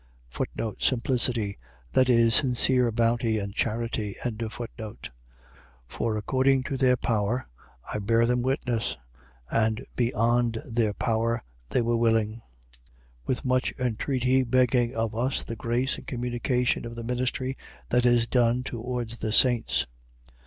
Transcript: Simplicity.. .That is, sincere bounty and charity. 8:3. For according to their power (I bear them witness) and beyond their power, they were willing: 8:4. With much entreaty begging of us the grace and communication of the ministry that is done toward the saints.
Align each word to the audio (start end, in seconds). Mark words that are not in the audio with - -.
Simplicity.. 0.79 1.59
.That 1.91 2.09
is, 2.09 2.33
sincere 2.33 2.91
bounty 2.91 3.37
and 3.37 3.53
charity. 3.53 4.15
8:3. 4.23 5.09
For 5.85 6.17
according 6.17 6.63
to 6.63 6.75
their 6.75 6.97
power 6.97 7.47
(I 7.93 7.99
bear 7.99 8.25
them 8.25 8.41
witness) 8.41 8.97
and 9.51 9.85
beyond 9.95 10.57
their 10.67 10.95
power, 10.95 11.43
they 11.69 11.83
were 11.83 11.97
willing: 11.97 12.29
8:4. 12.37 12.41
With 13.27 13.45
much 13.45 13.73
entreaty 13.77 14.41
begging 14.41 14.95
of 14.95 15.13
us 15.13 15.43
the 15.43 15.55
grace 15.55 15.97
and 15.97 16.07
communication 16.07 16.83
of 16.83 16.95
the 16.95 17.03
ministry 17.03 17.55
that 17.89 18.03
is 18.03 18.25
done 18.25 18.63
toward 18.63 19.09
the 19.11 19.31
saints. 19.31 19.85